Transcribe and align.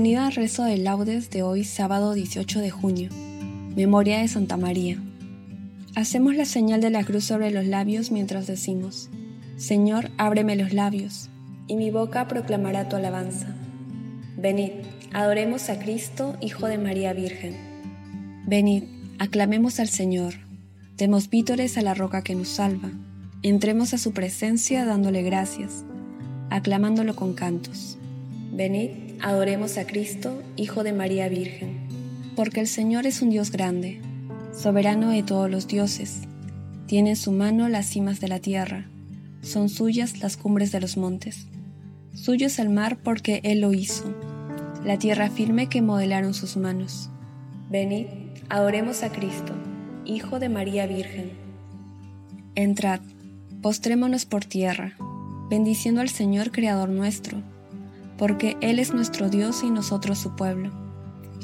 Hola, 0.00 0.08
bienvenida 0.08 0.26
al 0.28 0.34
rezo 0.34 0.64
de 0.64 0.78
laudes 0.78 1.28
de 1.28 1.42
hoy 1.42 1.62
sábado 1.62 2.14
18 2.14 2.60
de 2.60 2.70
junio, 2.70 3.10
memoria 3.76 4.20
de 4.20 4.28
Santa 4.28 4.56
María. 4.56 4.96
Hacemos 5.94 6.34
la 6.34 6.46
señal 6.46 6.80
de 6.80 6.88
la 6.88 7.04
cruz 7.04 7.24
sobre 7.24 7.50
los 7.50 7.66
labios 7.66 8.10
mientras 8.10 8.46
decimos, 8.46 9.10
Señor, 9.58 10.10
ábreme 10.16 10.56
los 10.56 10.72
labios, 10.72 11.28
y 11.66 11.76
mi 11.76 11.90
boca 11.90 12.28
proclamará 12.28 12.88
tu 12.88 12.96
alabanza. 12.96 13.54
Venid, 14.38 14.70
adoremos 15.12 15.68
a 15.68 15.78
Cristo, 15.78 16.34
Hijo 16.40 16.66
de 16.66 16.78
María 16.78 17.12
Virgen. 17.12 17.58
Venid, 18.46 18.84
aclamemos 19.18 19.80
al 19.80 19.88
Señor, 19.88 20.32
demos 20.96 21.28
vítores 21.28 21.76
a 21.76 21.82
la 21.82 21.92
roca 21.92 22.24
que 22.24 22.34
nos 22.34 22.48
salva, 22.48 22.90
entremos 23.42 23.92
a 23.92 23.98
su 23.98 24.12
presencia 24.12 24.86
dándole 24.86 25.20
gracias, 25.20 25.84
aclamándolo 26.48 27.14
con 27.14 27.34
cantos. 27.34 27.98
Venid, 28.50 29.09
adoremos 29.22 29.76
a 29.78 29.86
Cristo, 29.86 30.42
Hijo 30.56 30.82
de 30.82 30.92
María 30.92 31.28
Virgen, 31.28 31.80
porque 32.36 32.60
el 32.60 32.66
Señor 32.66 33.06
es 33.06 33.22
un 33.22 33.30
Dios 33.30 33.50
grande, 33.50 34.00
soberano 34.54 35.10
de 35.10 35.22
todos 35.22 35.50
los 35.50 35.66
dioses, 35.66 36.22
tiene 36.86 37.10
en 37.10 37.16
su 37.16 37.32
mano 37.32 37.68
las 37.68 37.86
cimas 37.86 38.20
de 38.20 38.28
la 38.28 38.40
tierra, 38.40 38.86
son 39.42 39.68
suyas 39.68 40.20
las 40.20 40.36
cumbres 40.36 40.72
de 40.72 40.80
los 40.80 40.96
montes, 40.96 41.46
suyo 42.14 42.46
es 42.46 42.58
el 42.58 42.70
mar 42.70 42.98
porque 43.02 43.40
Él 43.44 43.60
lo 43.60 43.72
hizo, 43.72 44.14
la 44.84 44.98
tierra 44.98 45.28
firme 45.28 45.68
que 45.68 45.82
modelaron 45.82 46.34
sus 46.34 46.56
manos. 46.56 47.10
Venid, 47.70 48.06
adoremos 48.48 49.02
a 49.02 49.12
Cristo, 49.12 49.52
Hijo 50.04 50.38
de 50.40 50.48
María 50.48 50.86
Virgen. 50.86 51.30
Entrad, 52.54 53.00
postrémonos 53.62 54.24
por 54.24 54.44
tierra, 54.44 54.96
bendiciendo 55.50 56.00
al 56.00 56.08
Señor 56.08 56.50
Creador 56.50 56.88
nuestro, 56.88 57.42
porque 58.20 58.58
Él 58.60 58.78
es 58.78 58.92
nuestro 58.92 59.30
Dios 59.30 59.62
y 59.64 59.70
nosotros 59.70 60.18
su 60.18 60.36
pueblo, 60.36 60.70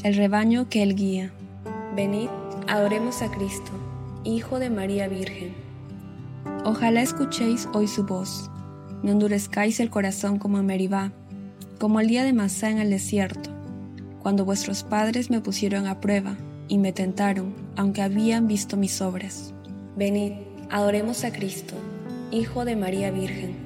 el 0.02 0.14
rebaño 0.14 0.68
que 0.68 0.82
Él 0.82 0.94
guía. 0.94 1.32
Venid, 1.96 2.28
adoremos 2.68 3.22
a 3.22 3.30
Cristo, 3.30 3.72
Hijo 4.24 4.58
de 4.58 4.68
María 4.68 5.08
Virgen. 5.08 5.54
Ojalá 6.66 7.00
escuchéis 7.00 7.66
hoy 7.72 7.88
su 7.88 8.04
voz, 8.04 8.50
no 9.02 9.10
endurezcáis 9.10 9.80
el 9.80 9.88
corazón 9.88 10.38
como 10.38 10.58
en 10.58 10.66
Meribá, 10.66 11.12
como 11.78 11.98
el 11.98 12.08
día 12.08 12.24
de 12.24 12.34
Masá 12.34 12.68
en 12.68 12.76
el 12.76 12.90
desierto, 12.90 13.48
cuando 14.20 14.44
vuestros 14.44 14.82
padres 14.82 15.30
me 15.30 15.40
pusieron 15.40 15.86
a 15.86 16.02
prueba 16.02 16.36
y 16.68 16.76
me 16.76 16.92
tentaron, 16.92 17.54
aunque 17.76 18.02
habían 18.02 18.48
visto 18.48 18.76
mis 18.76 19.00
obras. 19.00 19.54
Venid, 19.96 20.32
adoremos 20.68 21.24
a 21.24 21.32
Cristo, 21.32 21.72
Hijo 22.30 22.66
de 22.66 22.76
María 22.76 23.10
Virgen. 23.10 23.65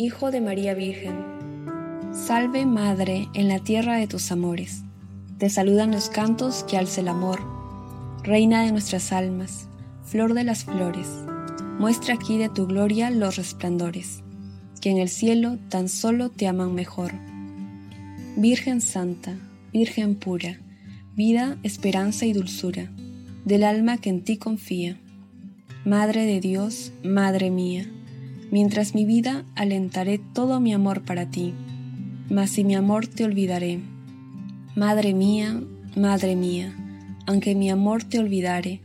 Hijo 0.00 0.30
de 0.30 0.40
María 0.40 0.74
Virgen. 0.74 1.16
Salve 2.12 2.64
Madre 2.66 3.28
en 3.34 3.48
la 3.48 3.58
tierra 3.58 3.96
de 3.96 4.06
tus 4.06 4.30
amores. 4.30 4.84
Te 5.38 5.50
saludan 5.50 5.90
los 5.90 6.08
cantos 6.08 6.62
que 6.62 6.76
alce 6.76 7.00
el 7.00 7.08
amor. 7.08 7.40
Reina 8.22 8.62
de 8.62 8.70
nuestras 8.70 9.10
almas, 9.10 9.66
flor 10.04 10.34
de 10.34 10.44
las 10.44 10.62
flores, 10.62 11.08
muestra 11.80 12.14
aquí 12.14 12.38
de 12.38 12.48
tu 12.48 12.68
gloria 12.68 13.10
los 13.10 13.34
resplandores, 13.34 14.22
que 14.80 14.90
en 14.90 14.98
el 14.98 15.08
cielo 15.08 15.58
tan 15.68 15.88
solo 15.88 16.30
te 16.30 16.46
aman 16.46 16.76
mejor. 16.76 17.10
Virgen 18.36 18.80
Santa, 18.80 19.34
Virgen 19.72 20.14
pura, 20.14 20.60
vida, 21.16 21.58
esperanza 21.64 22.24
y 22.24 22.32
dulzura, 22.32 22.88
del 23.44 23.64
alma 23.64 23.98
que 23.98 24.10
en 24.10 24.22
ti 24.22 24.36
confía. 24.36 24.96
Madre 25.84 26.24
de 26.24 26.38
Dios, 26.38 26.92
Madre 27.02 27.50
mía, 27.50 27.90
Mientras 28.50 28.94
mi 28.94 29.04
vida 29.04 29.44
alentaré 29.54 30.18
todo 30.18 30.58
mi 30.60 30.72
amor 30.72 31.02
para 31.02 31.30
ti, 31.30 31.52
mas 32.30 32.50
si 32.50 32.64
mi 32.64 32.74
amor 32.74 33.06
te 33.06 33.24
olvidaré. 33.24 33.80
Madre 34.74 35.12
mía, 35.12 35.62
madre 35.96 36.34
mía, 36.36 36.74
aunque 37.26 37.54
mi 37.54 37.68
amor 37.70 38.04
te 38.04 38.18
olvidare, 38.18 38.80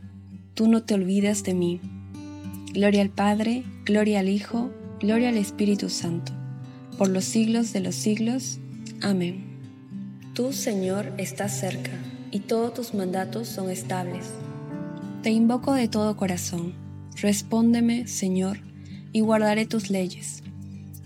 tú 0.54 0.68
no 0.68 0.82
te 0.82 0.94
olvides 0.94 1.44
de 1.44 1.54
mí. 1.54 1.80
Gloria 2.72 3.00
al 3.02 3.10
Padre, 3.10 3.64
gloria 3.86 4.20
al 4.20 4.28
Hijo, 4.28 4.70
gloria 5.00 5.30
al 5.30 5.38
Espíritu 5.38 5.88
Santo, 5.88 6.32
por 6.98 7.08
los 7.08 7.24
siglos 7.24 7.72
de 7.72 7.80
los 7.80 7.94
siglos. 7.94 8.58
Amén. 9.00 9.44
Tú, 10.34 10.52
Señor, 10.52 11.12
estás 11.16 11.58
cerca, 11.58 11.92
y 12.30 12.40
todos 12.40 12.74
tus 12.74 12.94
mandatos 12.94 13.48
son 13.48 13.70
estables. 13.70 14.26
Te 15.22 15.30
invoco 15.30 15.72
de 15.72 15.88
todo 15.88 16.16
corazón. 16.16 16.74
Respóndeme, 17.16 18.06
Señor, 18.08 18.58
y 19.14 19.20
guardaré 19.20 19.64
tus 19.64 19.90
leyes. 19.90 20.42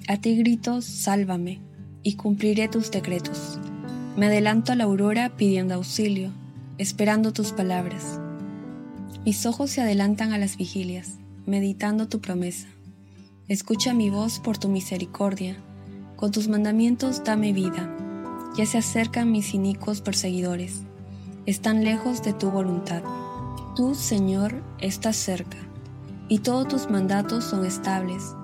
A 0.08 0.16
ti 0.16 0.34
grito, 0.34 0.80
sálvame, 0.80 1.60
y 2.02 2.14
cumpliré 2.14 2.66
tus 2.66 2.90
decretos. 2.90 3.58
Me 4.16 4.26
adelanto 4.26 4.72
a 4.72 4.76
la 4.76 4.84
aurora 4.84 5.36
pidiendo 5.36 5.74
auxilio, 5.74 6.32
esperando 6.78 7.34
tus 7.34 7.52
palabras. 7.52 8.18
Mis 9.26 9.44
ojos 9.44 9.70
se 9.70 9.82
adelantan 9.82 10.32
a 10.32 10.38
las 10.38 10.56
vigilias, 10.56 11.18
meditando 11.44 12.08
tu 12.08 12.20
promesa. 12.20 12.66
Escucha 13.46 13.92
mi 13.92 14.08
voz 14.08 14.40
por 14.40 14.56
tu 14.56 14.68
misericordia, 14.68 15.58
con 16.16 16.32
tus 16.32 16.48
mandamientos 16.48 17.22
dame 17.24 17.52
vida. 17.52 17.94
Ya 18.56 18.64
se 18.64 18.78
acercan 18.78 19.30
mis 19.30 19.52
inicuos 19.52 20.00
perseguidores, 20.00 20.80
están 21.44 21.84
lejos 21.84 22.22
de 22.22 22.32
tu 22.32 22.50
voluntad. 22.50 23.02
Tú, 23.76 23.94
Señor, 23.94 24.62
estás 24.80 25.16
cerca 25.16 25.67
y 26.28 26.40
todos 26.40 26.68
tus 26.68 26.90
mandatos 26.90 27.44
son 27.44 27.64
estables. 27.64 28.34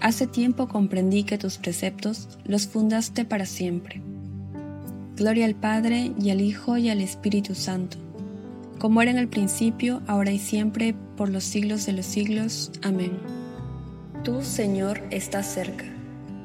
Hace 0.00 0.26
tiempo 0.26 0.68
comprendí 0.68 1.24
que 1.24 1.38
tus 1.38 1.58
preceptos 1.58 2.28
los 2.44 2.66
fundaste 2.66 3.24
para 3.24 3.46
siempre. 3.46 4.00
Gloria 5.16 5.46
al 5.46 5.54
Padre 5.54 6.12
y 6.20 6.30
al 6.30 6.40
Hijo 6.40 6.76
y 6.76 6.88
al 6.88 7.00
Espíritu 7.00 7.54
Santo, 7.54 7.98
como 8.78 9.02
era 9.02 9.10
en 9.10 9.18
el 9.18 9.28
principio, 9.28 10.00
ahora 10.06 10.30
y 10.30 10.38
siempre, 10.38 10.94
por 11.16 11.28
los 11.28 11.42
siglos 11.42 11.84
de 11.86 11.94
los 11.94 12.06
siglos. 12.06 12.70
Amén. 12.82 13.18
Tú, 14.22 14.42
Señor, 14.42 15.02
estás 15.10 15.46
cerca, 15.46 15.84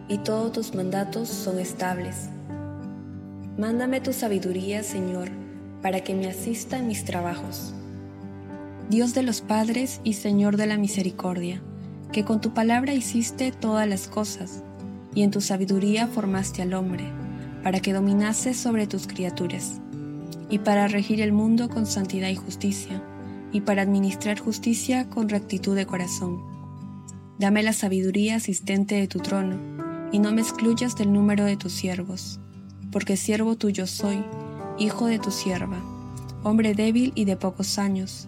y 0.07 0.17
todos 0.17 0.51
tus 0.51 0.73
mandatos 0.73 1.29
son 1.29 1.59
estables. 1.59 2.29
Mándame 3.57 4.01
tu 4.01 4.13
sabiduría, 4.13 4.81
Señor, 4.81 5.29
para 5.83 6.01
que 6.03 6.15
me 6.15 6.27
asista 6.27 6.79
en 6.79 6.87
mis 6.87 7.05
trabajos. 7.05 7.75
Dios 8.93 9.15
de 9.15 9.23
los 9.23 9.41
padres 9.41 10.01
y 10.03 10.13
Señor 10.13 10.55
de 10.55 10.67
la 10.67 10.77
misericordia, 10.77 11.63
que 12.11 12.23
con 12.23 12.41
tu 12.41 12.53
palabra 12.53 12.93
hiciste 12.93 13.51
todas 13.51 13.87
las 13.87 14.07
cosas, 14.07 14.63
y 15.15 15.23
en 15.23 15.31
tu 15.31 15.41
sabiduría 15.41 16.05
formaste 16.05 16.61
al 16.61 16.75
hombre, 16.75 17.05
para 17.63 17.79
que 17.79 17.91
dominase 17.91 18.53
sobre 18.53 18.85
tus 18.85 19.07
criaturas 19.07 19.81
y 20.47 20.59
para 20.59 20.87
regir 20.87 21.21
el 21.21 21.33
mundo 21.33 21.69
con 21.69 21.87
santidad 21.87 22.29
y 22.29 22.35
justicia, 22.35 23.01
y 23.51 23.61
para 23.61 23.81
administrar 23.81 24.37
justicia 24.37 25.09
con 25.09 25.27
rectitud 25.27 25.75
de 25.75 25.87
corazón. 25.87 26.43
Dame 27.39 27.63
la 27.63 27.73
sabiduría 27.73 28.35
asistente 28.35 28.93
de 28.93 29.07
tu 29.07 29.17
trono, 29.17 29.57
y 30.11 30.19
no 30.19 30.31
me 30.33 30.41
excluyas 30.41 30.95
del 30.95 31.11
número 31.11 31.45
de 31.45 31.57
tus 31.57 31.73
siervos, 31.73 32.39
porque 32.91 33.17
siervo 33.17 33.55
tuyo 33.55 33.87
soy, 33.87 34.23
hijo 34.77 35.07
de 35.07 35.17
tu 35.17 35.31
sierva, 35.31 35.81
hombre 36.43 36.75
débil 36.75 37.11
y 37.15 37.25
de 37.25 37.37
pocos 37.37 37.79
años, 37.79 38.27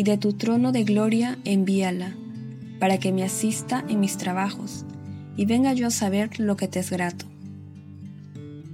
y 0.00 0.02
de 0.02 0.16
tu 0.16 0.32
trono 0.32 0.72
de 0.72 0.84
gloria 0.84 1.38
envíala, 1.44 2.16
para 2.78 2.96
que 2.96 3.12
me 3.12 3.22
asista 3.22 3.84
en 3.86 4.00
mis 4.00 4.16
trabajos, 4.16 4.86
y 5.36 5.44
venga 5.44 5.74
yo 5.74 5.88
a 5.88 5.90
saber 5.90 6.40
lo 6.40 6.56
que 6.56 6.68
te 6.68 6.80
es 6.80 6.90
grato. 6.90 7.26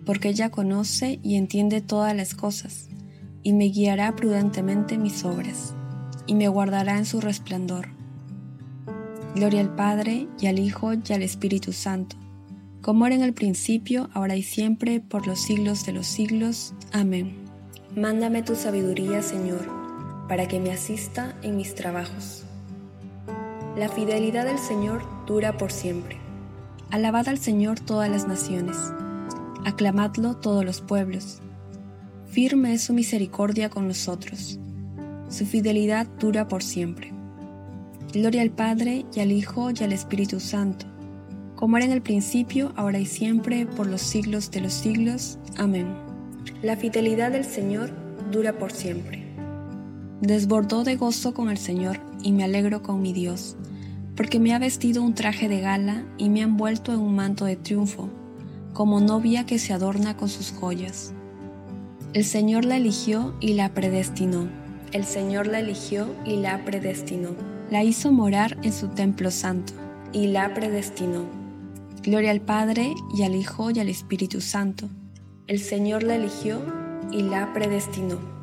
Porque 0.04 0.28
ella 0.28 0.50
conoce 0.50 1.18
y 1.24 1.34
entiende 1.34 1.80
todas 1.80 2.14
las 2.14 2.36
cosas, 2.36 2.86
y 3.42 3.54
me 3.54 3.64
guiará 3.64 4.14
prudentemente 4.14 4.98
mis 4.98 5.24
obras, 5.24 5.74
y 6.28 6.36
me 6.36 6.46
guardará 6.46 6.96
en 6.96 7.06
su 7.06 7.20
resplandor. 7.20 7.88
Gloria 9.34 9.62
al 9.62 9.74
Padre, 9.74 10.28
y 10.40 10.46
al 10.46 10.60
Hijo, 10.60 10.92
y 10.94 11.12
al 11.12 11.22
Espíritu 11.22 11.72
Santo, 11.72 12.14
como 12.82 13.04
era 13.04 13.16
en 13.16 13.22
el 13.22 13.32
principio, 13.32 14.10
ahora 14.14 14.36
y 14.36 14.44
siempre, 14.44 15.00
por 15.00 15.26
los 15.26 15.40
siglos 15.40 15.84
de 15.86 15.92
los 15.92 16.06
siglos. 16.06 16.72
Amén. 16.92 17.34
Mándame 17.96 18.44
tu 18.44 18.54
sabiduría, 18.54 19.22
Señor, 19.22 19.85
para 20.28 20.48
que 20.48 20.60
me 20.60 20.72
asista 20.72 21.34
en 21.42 21.56
mis 21.56 21.74
trabajos. 21.74 22.44
La 23.76 23.88
fidelidad 23.88 24.46
del 24.46 24.58
Señor 24.58 25.02
dura 25.26 25.56
por 25.56 25.72
siempre. 25.72 26.18
Alabad 26.90 27.28
al 27.28 27.38
Señor 27.38 27.80
todas 27.80 28.10
las 28.10 28.26
naciones. 28.26 28.76
Aclamadlo 29.64 30.36
todos 30.36 30.64
los 30.64 30.80
pueblos 30.80 31.42
Firme 32.36 32.74
es 32.74 32.82
su 32.82 32.92
misericordia 32.92 33.70
con 33.70 33.88
nosotros. 33.88 34.58
Su 35.30 35.46
fidelidad 35.46 36.06
dura 36.18 36.48
por 36.48 36.62
siempre. 36.62 37.10
Gloria 38.12 38.42
al 38.42 38.50
Padre 38.50 39.06
y 39.14 39.20
al 39.20 39.32
Hijo 39.32 39.70
y 39.70 39.82
al 39.82 39.92
Espíritu 39.92 40.38
Santo, 40.38 40.84
como 41.54 41.78
era 41.78 41.86
en 41.86 41.92
el 41.92 42.02
principio, 42.02 42.74
ahora 42.76 42.98
y 42.98 43.06
siempre, 43.06 43.64
por 43.64 43.86
los 43.86 44.02
siglos 44.02 44.50
de 44.50 44.60
los 44.60 44.74
siglos. 44.74 45.38
Amén. 45.56 45.86
La 46.62 46.76
fidelidad 46.76 47.32
del 47.32 47.46
Señor 47.46 47.90
dura 48.30 48.58
por 48.58 48.70
siempre. 48.70 49.25
Desbordó 50.20 50.82
de 50.82 50.96
gozo 50.96 51.34
con 51.34 51.50
el 51.50 51.58
Señor 51.58 52.00
y 52.22 52.32
me 52.32 52.44
alegro 52.44 52.82
con 52.82 53.02
mi 53.02 53.12
Dios, 53.12 53.56
porque 54.16 54.40
me 54.40 54.54
ha 54.54 54.58
vestido 54.58 55.02
un 55.02 55.14
traje 55.14 55.48
de 55.48 55.60
gala 55.60 56.04
y 56.16 56.30
me 56.30 56.40
ha 56.40 56.44
envuelto 56.44 56.92
en 56.92 57.00
un 57.00 57.14
manto 57.14 57.44
de 57.44 57.56
triunfo, 57.56 58.08
como 58.72 59.00
novia 59.00 59.44
que 59.44 59.58
se 59.58 59.74
adorna 59.74 60.16
con 60.16 60.28
sus 60.28 60.52
joyas. 60.52 61.12
El 62.14 62.24
Señor 62.24 62.64
la 62.64 62.78
eligió 62.78 63.34
y 63.40 63.52
la 63.52 63.74
predestinó. 63.74 64.48
El 64.92 65.04
Señor 65.04 65.48
la 65.48 65.60
eligió 65.60 66.08
y 66.24 66.36
la 66.36 66.64
predestinó. 66.64 67.30
La 67.70 67.84
hizo 67.84 68.10
morar 68.10 68.56
en 68.62 68.72
su 68.72 68.88
templo 68.88 69.30
santo 69.30 69.74
y 70.14 70.28
la 70.28 70.54
predestinó. 70.54 71.26
Gloria 72.02 72.30
al 72.30 72.40
Padre 72.40 72.94
y 73.14 73.24
al 73.24 73.34
Hijo 73.34 73.70
y 73.70 73.80
al 73.80 73.90
Espíritu 73.90 74.40
Santo. 74.40 74.88
El 75.46 75.58
Señor 75.60 76.04
la 76.04 76.14
eligió 76.14 76.62
y 77.12 77.22
la 77.22 77.52
predestinó. 77.52 78.35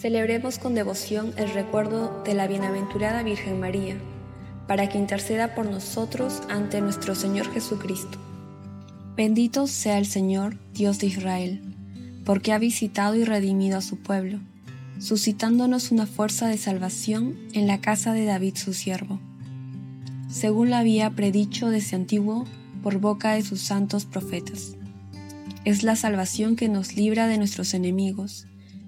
Celebremos 0.00 0.58
con 0.58 0.74
devoción 0.74 1.32
el 1.36 1.50
recuerdo 1.50 2.22
de 2.24 2.34
la 2.34 2.46
bienaventurada 2.46 3.22
Virgen 3.22 3.58
María, 3.58 3.96
para 4.66 4.88
que 4.88 4.98
interceda 4.98 5.54
por 5.54 5.66
nosotros 5.66 6.42
ante 6.48 6.80
nuestro 6.80 7.14
Señor 7.14 7.52
Jesucristo. 7.52 8.18
Bendito 9.16 9.66
sea 9.66 9.98
el 9.98 10.06
Señor, 10.06 10.56
Dios 10.72 10.98
de 10.98 11.06
Israel 11.06 11.68
porque 12.28 12.52
ha 12.52 12.58
visitado 12.58 13.14
y 13.14 13.24
redimido 13.24 13.78
a 13.78 13.80
su 13.80 13.96
pueblo, 13.96 14.38
suscitándonos 14.98 15.90
una 15.90 16.04
fuerza 16.04 16.46
de 16.46 16.58
salvación 16.58 17.38
en 17.54 17.66
la 17.66 17.80
casa 17.80 18.12
de 18.12 18.26
David 18.26 18.54
su 18.56 18.74
siervo, 18.74 19.18
según 20.28 20.68
la 20.68 20.80
había 20.80 21.08
predicho 21.08 21.70
desde 21.70 21.96
antiguo 21.96 22.44
por 22.82 22.98
boca 22.98 23.32
de 23.32 23.40
sus 23.40 23.62
santos 23.62 24.04
profetas. 24.04 24.74
Es 25.64 25.82
la 25.82 25.96
salvación 25.96 26.54
que 26.54 26.68
nos 26.68 26.96
libra 26.96 27.28
de 27.28 27.38
nuestros 27.38 27.72
enemigos 27.72 28.46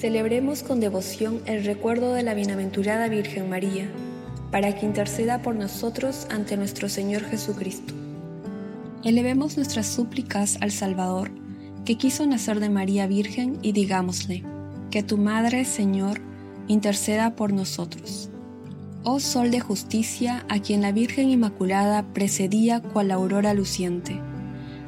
Celebremos 0.00 0.62
con 0.62 0.80
devoción 0.80 1.42
el 1.44 1.62
recuerdo 1.62 2.14
de 2.14 2.22
la 2.22 2.32
bienaventurada 2.32 3.06
Virgen 3.08 3.50
María, 3.50 3.86
para 4.50 4.74
que 4.74 4.86
interceda 4.86 5.42
por 5.42 5.54
nosotros 5.56 6.26
ante 6.30 6.56
nuestro 6.56 6.88
Señor 6.88 7.22
Jesucristo. 7.24 7.92
Elevemos 9.04 9.58
nuestras 9.58 9.86
súplicas 9.86 10.56
al 10.62 10.70
Salvador, 10.70 11.30
que 11.84 11.98
quiso 11.98 12.24
nacer 12.24 12.60
de 12.60 12.70
María 12.70 13.06
Virgen 13.06 13.58
y 13.60 13.72
digámosle, 13.72 14.42
que 14.90 15.02
tu 15.02 15.18
Madre, 15.18 15.66
Señor, 15.66 16.22
interceda 16.66 17.36
por 17.36 17.52
nosotros. 17.52 18.30
Oh 19.04 19.20
Sol 19.20 19.50
de 19.50 19.60
justicia, 19.60 20.46
a 20.48 20.60
quien 20.60 20.80
la 20.80 20.92
Virgen 20.92 21.28
Inmaculada 21.28 22.06
precedía 22.14 22.80
cual 22.80 23.10
aurora 23.10 23.52
luciente, 23.52 24.18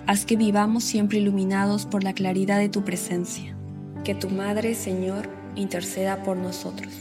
haz 0.06 0.24
que 0.24 0.36
vivamos 0.36 0.84
siempre 0.84 1.18
iluminados 1.18 1.84
por 1.84 2.02
la 2.02 2.14
claridad 2.14 2.58
de 2.58 2.70
tu 2.70 2.82
presencia. 2.82 3.58
Que 4.04 4.14
tu 4.14 4.30
Madre, 4.30 4.74
Señor, 4.74 5.28
interceda 5.54 6.22
por 6.22 6.36
nosotros. 6.36 6.92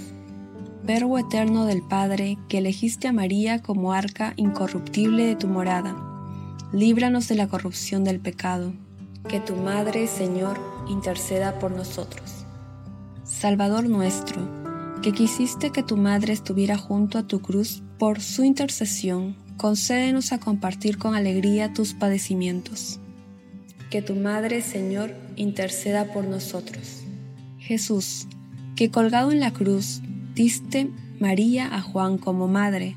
Verbo 0.84 1.18
eterno 1.18 1.66
del 1.66 1.82
Padre, 1.82 2.38
que 2.50 2.60
elegiste 2.60 3.08
a 3.08 3.14
María 3.14 3.62
como 3.62 3.94
arca 3.94 4.34
incorruptible 4.36 5.26
de 5.26 5.36
tu 5.36 5.48
morada, 5.48 5.96
líbranos 6.74 7.28
de 7.28 7.36
la 7.36 7.48
corrupción 7.48 8.04
del 8.04 8.20
pecado 8.20 8.74
que 9.28 9.40
tu 9.40 9.56
Madre, 9.56 10.08
Señor, 10.08 10.60
interceda 10.90 11.60
por 11.60 11.72
nosotros. 11.72 12.46
Salvador 13.24 13.88
nuestro, 13.88 14.42
que 15.02 15.12
quisiste 15.12 15.72
que 15.72 15.84
tu 15.84 15.96
madre 15.96 16.34
estuviera 16.34 16.78
junto 16.78 17.18
a 17.18 17.24
tu 17.24 17.42
cruz, 17.42 17.82
por 17.98 18.20
su 18.20 18.44
intercesión, 18.44 19.36
concédenos 19.58 20.32
a 20.32 20.40
compartir 20.40 20.98
con 20.98 21.16
alegría 21.16 21.74
tus 21.74 21.94
padecimientos. 21.94 23.00
Que 23.90 24.02
tu 24.02 24.16
madre, 24.16 24.62
Señor, 24.62 25.14
interceda 25.36 26.12
por 26.14 26.26
nosotros. 26.26 27.02
Jesús, 27.60 28.28
que 28.76 28.90
colgado 28.90 29.32
en 29.32 29.40
la 29.40 29.52
cruz, 29.52 30.02
diste 30.36 30.90
María 31.20 31.76
a 31.76 31.82
Juan 31.82 32.18
como 32.18 32.48
madre, 32.48 32.96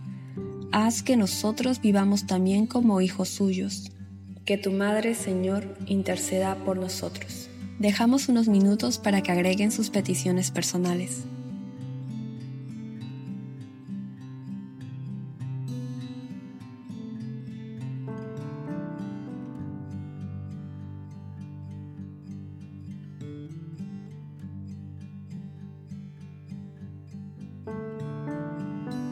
haz 0.73 1.03
que 1.03 1.17
nosotros 1.17 1.81
vivamos 1.81 2.27
también 2.27 2.67
como 2.67 3.01
hijos 3.01 3.29
suyos. 3.29 3.93
Que 4.45 4.59
tu 4.59 4.73
madre, 4.73 5.15
Señor, 5.15 5.77
interceda 5.87 6.57
por 6.65 6.77
nosotros. 6.77 7.49
Dejamos 7.79 8.29
unos 8.29 8.49
minutos 8.49 8.99
para 8.99 9.23
que 9.23 9.33
agreguen 9.33 9.73
sus 9.73 9.91
peticiones 9.91 10.51
personales. 10.51 11.25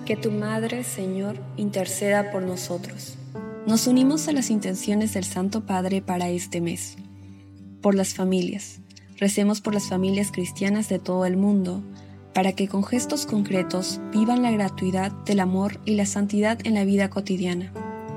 Que 0.05 0.17
tu 0.17 0.33
Madre, 0.33 0.83
Señor, 0.83 1.37
interceda 1.57 2.33
por 2.33 2.43
nosotros. 2.43 3.15
Nos 3.69 3.87
unimos 3.87 4.27
a 4.27 4.33
las 4.33 4.51
intenciones 4.51 5.15
del 5.15 5.23
Santo 5.23 5.65
Padre 5.65 6.03
para 6.03 6.29
este 6.29 6.61
mes. 6.61 6.97
Por 7.81 7.95
las 7.95 8.13
familias. 8.13 8.81
Recemos 9.19 9.61
por 9.61 9.75
las 9.75 9.89
familias 9.89 10.33
cristianas 10.33 10.89
de 10.89 10.99
todo 10.99 11.25
el 11.25 11.37
mundo, 11.37 11.85
para 12.35 12.53
que 12.53 12.67
con 12.67 12.83
gestos 12.83 13.27
concretos 13.27 14.01
vivan 14.13 14.43
la 14.43 14.51
gratuidad 14.51 15.13
del 15.25 15.39
amor 15.39 15.79
y 15.85 15.95
la 15.95 16.07
santidad 16.07 16.59
en 16.65 16.75
la 16.75 16.85
vida 16.85 17.09
cotidiana. 17.09 17.73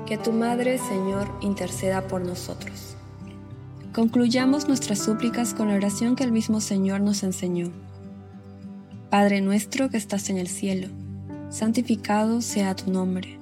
Que 0.06 0.18
tu 0.18 0.32
Madre, 0.32 0.78
Señor, 0.78 1.28
interceda 1.40 2.08
por 2.08 2.20
nosotros. 2.20 2.96
Concluyamos 3.94 4.66
nuestras 4.66 4.98
súplicas 4.98 5.54
con 5.54 5.68
la 5.68 5.76
oración 5.76 6.16
que 6.16 6.24
el 6.24 6.32
mismo 6.32 6.60
Señor 6.60 7.00
nos 7.00 7.22
enseñó. 7.22 7.70
Padre 9.08 9.40
nuestro 9.40 9.88
que 9.88 9.96
estás 9.96 10.30
en 10.30 10.38
el 10.38 10.48
cielo, 10.48 10.88
santificado 11.50 12.40
sea 12.42 12.74
tu 12.76 12.90
nombre 12.90 13.36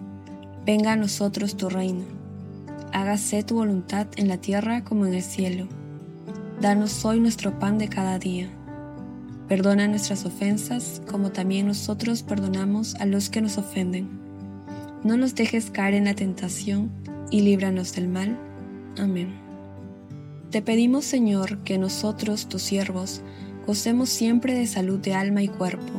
Venga 0.67 0.93
a 0.93 0.97
nosotros 0.97 1.59
tu 1.59 1.69
reino. 1.69 2.05
Hágase 2.91 3.43
tu 3.43 3.57
voluntad 3.57 4.07
en 4.17 4.29
la 4.29 4.39
tierra 4.39 4.83
como 4.83 5.05
en 5.05 5.13
el 5.13 5.23
cielo. 5.23 5.69
Danos 6.59 7.05
hoy 7.05 7.21
nuestro 7.21 7.59
pan 7.59 7.77
de 7.77 7.89
cada 7.89 8.19
día. 8.19 8.49
Perdona 9.47 9.89
nuestras 9.89 10.25
ofensas 10.25 11.03
como 11.07 11.33
también 11.33 11.67
nosotros 11.67 12.23
perdonamos 12.23 12.95
a 12.95 13.05
los 13.05 13.29
que 13.29 13.43
nos 13.43 13.59
ofenden. 13.59 14.09
No 15.03 15.19
nos 15.19 15.35
dejes 15.35 15.71
caer 15.71 15.93
en 15.93 16.07
la 16.07 16.15
tentación 16.15 16.91
y 17.31 17.43
líbranos 17.43 17.95
del 17.95 18.09
mal. 18.09 18.39
Amén. 18.97 19.35
Te 20.51 20.63
pedimos, 20.63 21.05
Señor, 21.05 21.59
que 21.59 21.77
nosotros, 21.77 22.49
tus 22.49 22.63
siervos, 22.63 23.21
gocemos 23.67 24.09
siempre 24.09 24.55
de 24.55 24.67
salud 24.67 24.99
de 24.99 25.15
alma 25.15 25.43
y 25.43 25.49
cuerpo, 25.49 25.93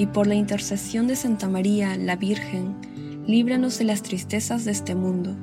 y 0.00 0.06
por 0.06 0.26
la 0.26 0.34
intercesión 0.34 1.06
de 1.08 1.14
Santa 1.14 1.46
María, 1.46 1.94
la 1.94 2.16
Virgen, 2.16 2.74
líbranos 3.26 3.78
de 3.78 3.84
las 3.84 4.02
tristezas 4.02 4.64
de 4.64 4.70
este 4.70 4.94
mundo, 4.94 5.36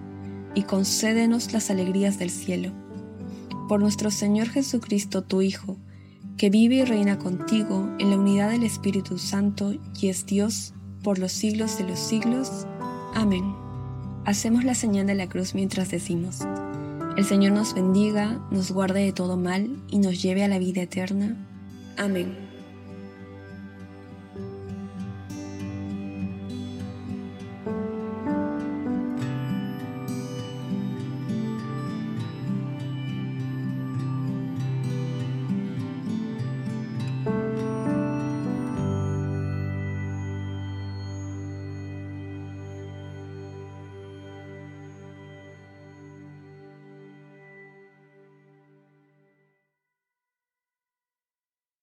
y 0.56 0.64
concédenos 0.64 1.54
las 1.54 1.70
alegrías 1.70 2.18
del 2.18 2.32
cielo. 2.32 2.72
Por 3.70 3.82
nuestro 3.82 4.10
Señor 4.10 4.50
Jesucristo, 4.50 5.22
tu 5.22 5.44
Hijo, 5.44 5.78
que 6.38 6.50
vive 6.50 6.78
y 6.78 6.86
reina 6.86 7.20
contigo 7.20 7.88
en 8.00 8.10
la 8.10 8.18
unidad 8.18 8.50
del 8.50 8.64
Espíritu 8.64 9.20
Santo 9.20 9.76
y 10.02 10.08
es 10.08 10.26
Dios 10.26 10.74
por 11.04 11.20
los 11.20 11.34
siglos 11.34 11.78
de 11.78 11.84
los 11.84 12.00
siglos. 12.00 12.66
Amén. 13.14 13.54
Hacemos 14.26 14.64
la 14.64 14.74
señal 14.74 15.06
de 15.06 15.14
la 15.14 15.30
cruz 15.30 15.54
mientras 15.54 15.92
decimos, 15.92 16.40
el 17.16 17.26
Señor 17.26 17.52
nos 17.52 17.76
bendiga, 17.76 18.44
nos 18.50 18.72
guarde 18.72 19.04
de 19.04 19.14
todo 19.14 19.38
mal 19.38 19.84
y 19.92 20.00
nos 20.00 20.20
lleve 20.20 20.44
a 20.44 20.48
la 20.48 20.58
vida 20.58 20.82
eterna. 20.82 21.38
Amén. 21.96 22.47